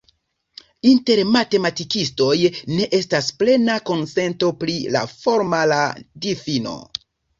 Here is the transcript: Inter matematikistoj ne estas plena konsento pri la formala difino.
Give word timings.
Inter 0.91 1.19
matematikistoj 1.33 2.37
ne 2.71 2.87
estas 2.99 3.29
plena 3.43 3.75
konsento 3.91 4.51
pri 4.65 4.79
la 4.97 5.05
formala 5.13 5.83
difino. 6.27 6.75